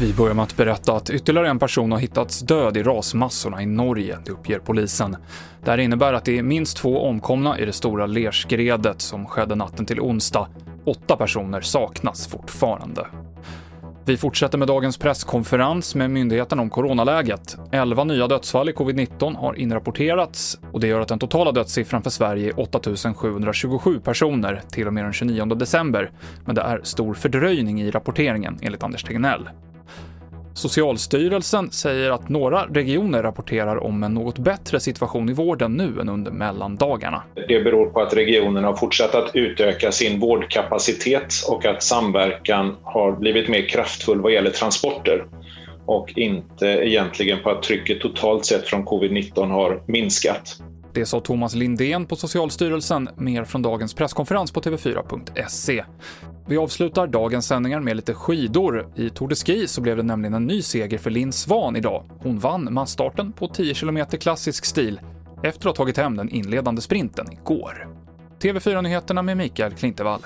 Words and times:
Vi 0.00 0.12
börjar 0.12 0.34
med 0.34 0.42
att 0.42 0.56
berätta 0.56 0.92
att 0.92 1.10
ytterligare 1.10 1.48
en 1.48 1.58
person 1.58 1.92
har 1.92 1.98
hittats 1.98 2.40
död 2.40 2.76
i 2.76 2.82
rasmassorna 2.82 3.62
i 3.62 3.66
Norge, 3.66 4.18
det 4.24 4.32
uppger 4.32 4.58
polisen. 4.58 5.16
Det 5.64 5.70
här 5.70 5.78
innebär 5.78 6.12
att 6.12 6.24
det 6.24 6.38
är 6.38 6.42
minst 6.42 6.76
två 6.76 7.02
omkomna 7.02 7.58
i 7.58 7.64
det 7.64 7.72
stora 7.72 8.06
lerskredet 8.06 9.00
som 9.00 9.26
skedde 9.26 9.54
natten 9.54 9.86
till 9.86 10.00
onsdag. 10.00 10.48
Åtta 10.84 11.16
personer 11.16 11.60
saknas 11.60 12.28
fortfarande. 12.28 13.06
Vi 14.08 14.16
fortsätter 14.16 14.58
med 14.58 14.68
dagens 14.68 14.98
presskonferens 14.98 15.94
med 15.94 16.10
myndigheten 16.10 16.58
om 16.58 16.70
coronaläget. 16.70 17.56
11 17.72 18.04
nya 18.04 18.28
dödsfall 18.28 18.68
i 18.68 18.72
covid-19 18.72 19.36
har 19.36 19.54
inrapporterats 19.54 20.58
och 20.72 20.80
det 20.80 20.86
gör 20.86 21.00
att 21.00 21.08
den 21.08 21.18
totala 21.18 21.52
dödssiffran 21.52 22.02
för 22.02 22.10
Sverige 22.10 22.48
är 22.48 22.60
8 22.60 22.80
727 23.16 24.00
personer 24.00 24.62
till 24.70 24.86
och 24.86 24.92
med 24.92 25.04
den 25.04 25.12
29 25.12 25.44
december. 25.44 26.10
Men 26.44 26.54
det 26.54 26.62
är 26.62 26.80
stor 26.82 27.14
fördröjning 27.14 27.82
i 27.82 27.90
rapporteringen 27.90 28.58
enligt 28.62 28.82
Anders 28.82 29.04
Tegnell. 29.04 29.48
Socialstyrelsen 30.58 31.70
säger 31.70 32.10
att 32.10 32.28
några 32.28 32.66
regioner 32.66 33.22
rapporterar 33.22 33.84
om 33.84 34.02
en 34.02 34.14
något 34.14 34.38
bättre 34.38 34.80
situation 34.80 35.28
i 35.28 35.32
vården 35.32 35.72
nu 35.72 36.00
än 36.00 36.08
under 36.08 36.30
mellandagarna. 36.30 37.22
Det 37.48 37.60
beror 37.60 37.86
på 37.86 38.00
att 38.00 38.14
regionen 38.14 38.64
har 38.64 38.74
fortsatt 38.74 39.14
att 39.14 39.30
utöka 39.34 39.92
sin 39.92 40.20
vårdkapacitet 40.20 41.34
och 41.48 41.64
att 41.64 41.82
samverkan 41.82 42.76
har 42.82 43.12
blivit 43.12 43.48
mer 43.48 43.68
kraftfull 43.68 44.20
vad 44.20 44.32
gäller 44.32 44.50
transporter 44.50 45.26
och 45.86 46.12
inte 46.16 46.66
egentligen 46.66 47.38
på 47.42 47.50
att 47.50 47.62
trycket 47.62 48.00
totalt 48.00 48.46
sett 48.46 48.68
från 48.68 48.86
covid-19 48.86 49.50
har 49.50 49.82
minskat. 49.86 50.56
Det 50.92 51.06
sa 51.06 51.20
Thomas 51.20 51.54
Lindén 51.54 52.06
på 52.06 52.16
Socialstyrelsen, 52.16 53.08
mer 53.16 53.44
från 53.44 53.62
dagens 53.62 53.94
presskonferens 53.94 54.52
på 54.52 54.60
TV4.se. 54.60 55.84
Vi 56.48 56.56
avslutar 56.56 57.06
dagens 57.06 57.46
sändningar 57.46 57.80
med 57.80 57.96
lite 57.96 58.14
skidor. 58.14 58.88
I 58.96 59.10
Tour 59.10 59.28
de 59.28 59.34
Ski 59.34 59.68
så 59.68 59.80
blev 59.80 59.96
det 59.96 60.02
nämligen 60.02 60.34
en 60.34 60.46
ny 60.46 60.62
seger 60.62 60.98
för 60.98 61.10
Linn 61.10 61.32
Svan 61.32 61.76
idag. 61.76 62.04
Hon 62.18 62.38
vann 62.38 62.74
massstarten 62.74 63.32
på 63.32 63.48
10 63.48 63.74
km 63.74 64.06
klassisk 64.06 64.64
stil 64.64 65.00
efter 65.42 65.70
att 65.70 65.76
ha 65.78 65.84
tagit 65.84 65.96
hem 65.96 66.16
den 66.16 66.28
inledande 66.28 66.80
sprinten 66.80 67.32
igår. 67.32 67.88
TV4-nyheterna 68.40 69.22
med 69.22 69.36
Mikael 69.36 69.72
Klintevall. 69.72 70.20